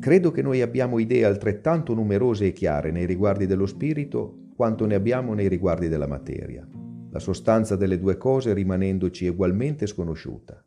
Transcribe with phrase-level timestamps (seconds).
[0.00, 4.94] Credo che noi abbiamo idee altrettanto numerose e chiare nei riguardi dello spirito quanto ne
[4.94, 6.66] abbiamo nei riguardi della materia,
[7.10, 10.64] la sostanza delle due cose rimanendoci ugualmente sconosciuta.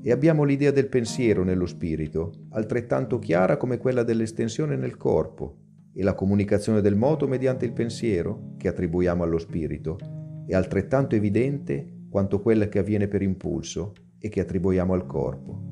[0.00, 5.58] E abbiamo l'idea del pensiero nello spirito, altrettanto chiara come quella dell'estensione nel corpo,
[5.92, 9.98] e la comunicazione del moto mediante il pensiero, che attribuiamo allo spirito,
[10.46, 15.67] è altrettanto evidente quanto quella che avviene per impulso e che attribuiamo al corpo.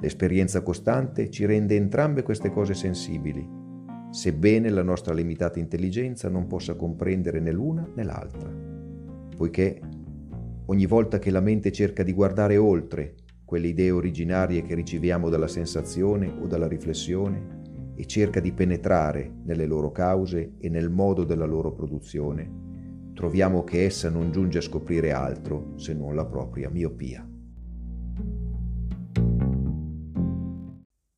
[0.00, 3.46] L'esperienza costante ci rende entrambe queste cose sensibili,
[4.10, 8.48] sebbene la nostra limitata intelligenza non possa comprendere né l'una né l'altra,
[9.36, 9.80] poiché
[10.66, 15.48] ogni volta che la mente cerca di guardare oltre quelle idee originarie che riceviamo dalla
[15.48, 17.62] sensazione o dalla riflessione
[17.96, 23.84] e cerca di penetrare nelle loro cause e nel modo della loro produzione, troviamo che
[23.84, 27.28] essa non giunge a scoprire altro se non la propria miopia.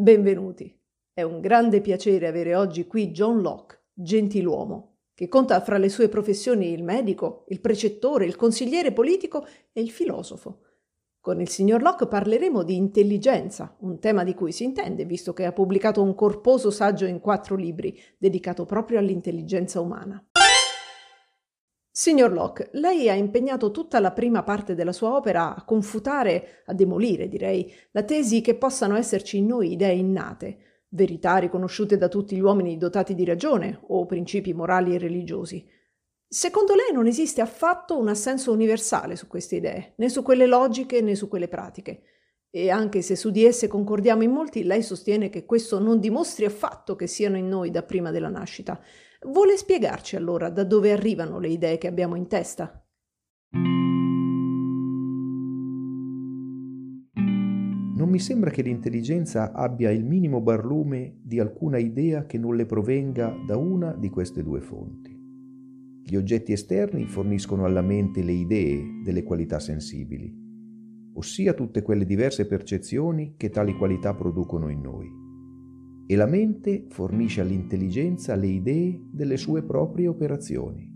[0.00, 0.72] Benvenuti.
[1.12, 6.08] È un grande piacere avere oggi qui John Locke, gentiluomo, che conta fra le sue
[6.08, 10.60] professioni il medico, il precettore, il consigliere politico e il filosofo.
[11.18, 15.46] Con il signor Locke parleremo di intelligenza, un tema di cui si intende, visto che
[15.46, 20.24] ha pubblicato un corposo saggio in quattro libri dedicato proprio all'intelligenza umana.
[22.00, 26.72] Signor Locke, lei ha impegnato tutta la prima parte della sua opera a confutare, a
[26.72, 30.58] demolire, direi, la tesi che possano esserci in noi idee innate,
[30.90, 35.68] verità riconosciute da tutti gli uomini dotati di ragione o principi morali e religiosi.
[36.28, 41.00] Secondo lei non esiste affatto un assenso universale su queste idee, né su quelle logiche
[41.00, 42.02] né su quelle pratiche.
[42.48, 46.44] E anche se su di esse concordiamo in molti, lei sostiene che questo non dimostri
[46.44, 48.80] affatto che siano in noi da prima della nascita,
[49.26, 52.86] Vuole spiegarci allora da dove arrivano le idee che abbiamo in testa?
[57.96, 62.64] Non mi sembra che l'intelligenza abbia il minimo barlume di alcuna idea che non le
[62.64, 65.10] provenga da una di queste due fonti.
[66.04, 70.32] Gli oggetti esterni forniscono alla mente le idee delle qualità sensibili,
[71.14, 75.26] ossia tutte quelle diverse percezioni che tali qualità producono in noi
[76.10, 80.90] e la mente fornisce all'intelligenza le idee delle sue proprie operazioni.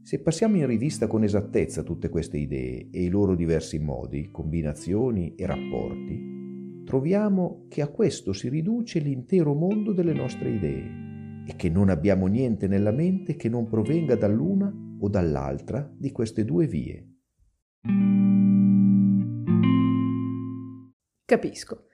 [0.00, 5.34] Se passiamo in rivista con esattezza tutte queste idee e i loro diversi modi, combinazioni
[5.34, 11.68] e rapporti, troviamo che a questo si riduce l'intero mondo delle nostre idee e che
[11.68, 17.08] non abbiamo niente nella mente che non provenga dall'una o dall'altra di queste due vie.
[21.24, 21.86] Capisco.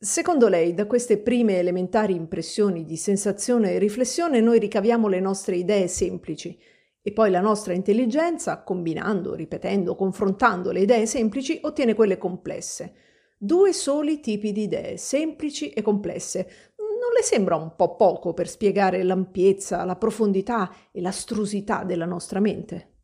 [0.00, 5.56] Secondo lei, da queste prime elementari impressioni di sensazione e riflessione noi ricaviamo le nostre
[5.56, 6.56] idee semplici
[7.02, 12.94] e poi la nostra intelligenza, combinando, ripetendo, confrontando le idee semplici, ottiene quelle complesse.
[13.36, 16.48] Due soli tipi di idee, semplici e complesse.
[16.76, 22.38] Non le sembra un po' poco per spiegare l'ampiezza, la profondità e l'astrusità della nostra
[22.38, 22.97] mente?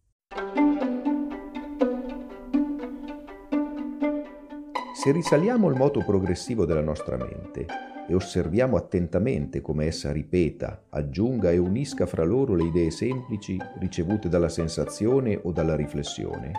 [5.05, 7.67] Se risaliamo il moto progressivo della nostra mente
[8.09, 14.31] e osserviamo attentamente come essa ripeta, aggiunga e unisca fra loro le idee semplici ricevute
[14.31, 16.53] dalla sensazione o dalla riflessione,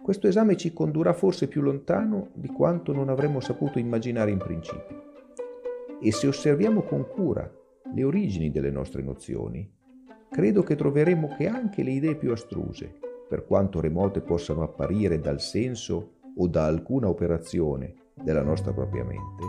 [0.00, 5.02] questo esame ci condurrà forse più lontano di quanto non avremmo saputo immaginare in principio.
[6.00, 7.52] E se osserviamo con cura
[7.92, 9.68] le origini delle nostre nozioni,
[10.30, 12.94] credo che troveremo che anche le idee più astruse,
[13.28, 19.44] per quanto remote possano apparire dal senso o da alcuna operazione della nostra propria mente,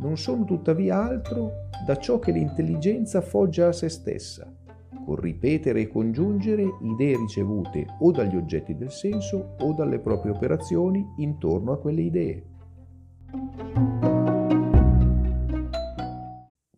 [0.00, 4.52] non sono tuttavia altro da ciò che l'intelligenza foggia a se stessa,
[5.04, 11.06] con ripetere e congiungere idee ricevute o dagli oggetti del senso o dalle proprie operazioni
[11.16, 12.44] intorno a quelle idee.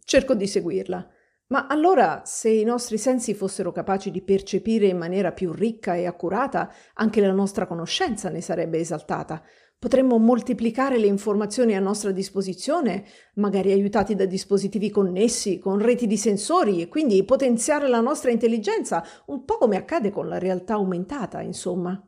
[0.04, 1.06] Cerco di seguirla.
[1.52, 6.06] Ma allora, se i nostri sensi fossero capaci di percepire in maniera più ricca e
[6.06, 9.42] accurata, anche la nostra conoscenza ne sarebbe esaltata.
[9.78, 13.04] Potremmo moltiplicare le informazioni a nostra disposizione,
[13.34, 19.04] magari aiutati da dispositivi connessi, con reti di sensori, e quindi potenziare la nostra intelligenza,
[19.26, 22.02] un po' come accade con la realtà aumentata, insomma.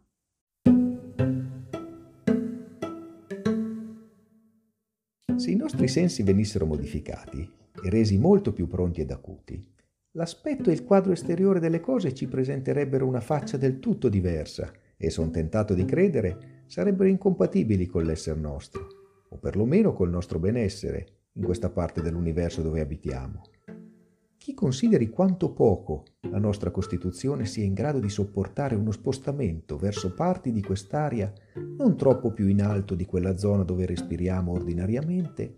[5.36, 9.62] Se i nostri sensi venissero modificati, e resi molto più pronti ed acuti,
[10.12, 15.10] l'aspetto e il quadro esteriore delle cose ci presenterebbero una faccia del tutto diversa e,
[15.10, 18.86] son tentato di credere, sarebbero incompatibili con l'essere nostro,
[19.28, 23.42] o perlomeno col nostro benessere, in questa parte dell'universo dove abitiamo.
[24.36, 30.12] Chi consideri quanto poco la nostra Costituzione sia in grado di sopportare uno spostamento verso
[30.12, 31.32] parti di quest'aria
[31.78, 35.54] non troppo più in alto di quella zona dove respiriamo ordinariamente,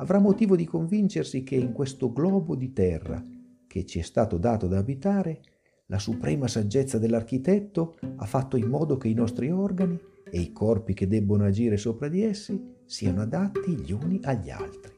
[0.00, 3.22] avrà motivo di convincersi che in questo globo di terra
[3.66, 5.40] che ci è stato dato da abitare,
[5.86, 9.98] la suprema saggezza dell'architetto ha fatto in modo che i nostri organi
[10.30, 14.97] e i corpi che debbono agire sopra di essi siano adatti gli uni agli altri.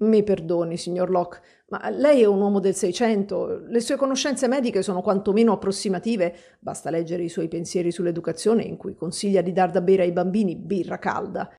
[0.00, 1.40] Mi perdoni, signor Locke,
[1.70, 6.88] ma lei è un uomo del Seicento, le sue conoscenze mediche sono quantomeno approssimative, basta
[6.88, 11.00] leggere i suoi pensieri sull'educazione in cui consiglia di dar da bere ai bambini birra
[11.00, 11.52] calda.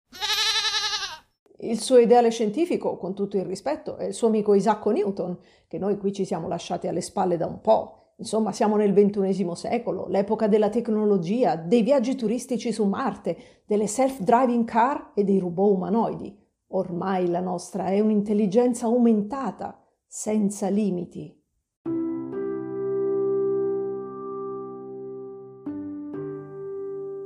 [1.58, 5.38] Il suo ideale scientifico, con tutto il rispetto, è il suo amico Isacco Newton,
[5.68, 8.14] che noi qui ci siamo lasciati alle spalle da un po'.
[8.20, 14.64] Insomma, siamo nel ventunesimo secolo, l'epoca della tecnologia, dei viaggi turistici su Marte, delle self-driving
[14.64, 16.48] car e dei robot umanoidi.
[16.72, 21.36] Ormai la nostra è un'intelligenza aumentata, senza limiti.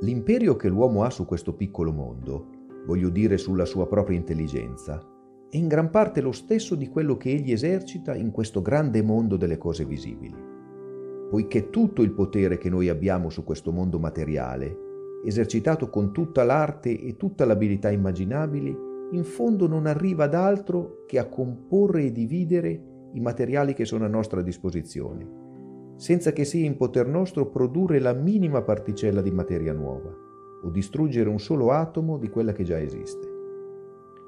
[0.00, 2.46] L'imperio che l'uomo ha su questo piccolo mondo,
[2.86, 4.98] voglio dire sulla sua propria intelligenza,
[5.50, 9.36] è in gran parte lo stesso di quello che egli esercita in questo grande mondo
[9.36, 10.34] delle cose visibili.
[11.28, 14.74] Poiché tutto il potere che noi abbiamo su questo mondo materiale,
[15.22, 21.18] esercitato con tutta l'arte e tutta l'abilità immaginabili, in fondo non arriva ad altro che
[21.18, 26.76] a comporre e dividere i materiali che sono a nostra disposizione, senza che sia in
[26.76, 30.12] poter nostro produrre la minima particella di materia nuova
[30.64, 33.32] o distruggere un solo atomo di quella che già esiste.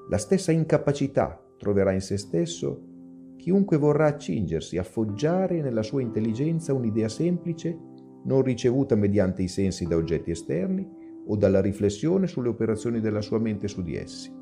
[0.08, 2.94] La stessa incapacità troverà in se stesso
[3.36, 7.76] chiunque vorrà accingersi a foggiare nella sua intelligenza un'idea semplice
[8.24, 10.88] non ricevuta mediante i sensi da oggetti esterni
[11.28, 14.35] o dalla riflessione sulle operazioni della sua mente su di essi.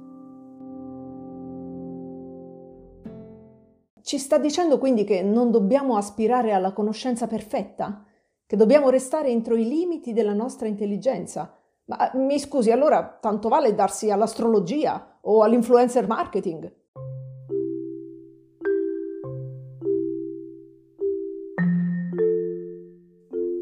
[4.05, 8.05] Ci sta dicendo quindi che non dobbiamo aspirare alla conoscenza perfetta?
[8.45, 11.59] Che dobbiamo restare entro i limiti della nostra intelligenza?
[11.87, 16.71] Ma mi scusi, allora tanto vale darsi all'astrologia o all'influencer marketing?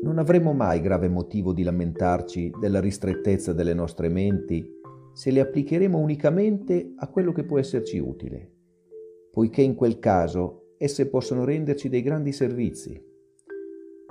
[0.03, 4.69] Non avremo mai grave motivo di lamentarci della ristrettezza delle nostre menti
[5.15, 8.52] se le applicheremo unicamente a quello che può esserci utile
[9.33, 13.01] poiché in quel caso esse possono renderci dei grandi servizi.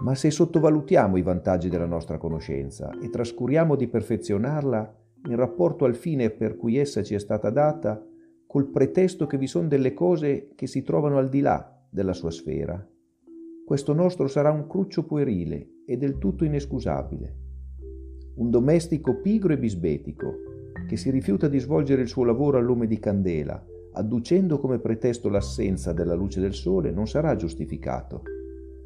[0.04, 4.98] Ma se sottovalutiamo i vantaggi della nostra conoscenza e trascuriamo di perfezionarla
[5.28, 8.04] in rapporto al fine per cui essa ci è stata data,
[8.48, 12.32] col pretesto che vi sono delle cose che si trovano al di là della sua
[12.32, 12.84] sfera,
[13.64, 17.36] questo nostro sarà un cruccio puerile e del tutto inescusabile.
[18.36, 20.34] Un domestico pigro e bisbetico,
[20.88, 23.64] che si rifiuta di svolgere il suo lavoro a lume di candela,
[23.94, 28.24] adducendo come pretesto l'assenza della luce del sole, non sarà giustificato.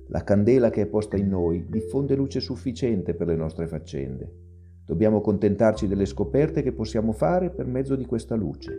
[0.08, 4.44] La candela che è posta in noi diffonde luce sufficiente per le nostre faccende.
[4.86, 8.74] Dobbiamo contentarci delle scoperte che possiamo fare per mezzo di questa luce.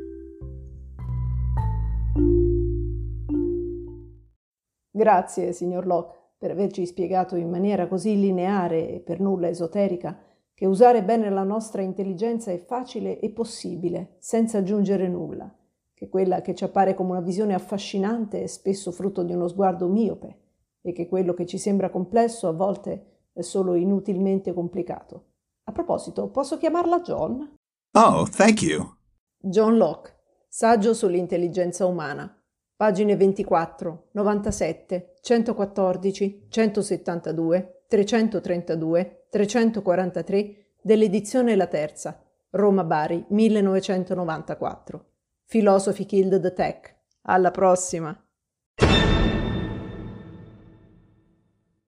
[4.91, 10.17] Grazie, signor Locke, per averci spiegato in maniera così lineare e per nulla esoterica
[10.55, 15.56] che usare bene la nostra intelligenza è facile e possibile, senza aggiungere nulla
[15.97, 19.89] che quella che ci appare come una visione affascinante è spesso frutto di uno sguardo
[19.89, 20.41] miope
[20.83, 25.25] e che quello che ci sembra complesso a volte è solo inutilmente complicato.
[25.65, 27.57] A proposito, posso chiamarla John?
[27.93, 28.95] Oh, thank you.
[29.39, 30.15] John Locke,
[30.49, 32.31] Saggio sull'intelligenza umana,
[32.77, 45.05] pagine 24, 97, 114, 172, 332, 343 dell'edizione La Terza, Roma Bari, 1994.
[45.49, 46.97] Philosophy Killed the Tech.
[47.23, 48.26] Alla prossima!